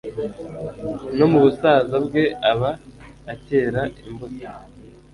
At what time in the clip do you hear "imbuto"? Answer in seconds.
4.07-4.49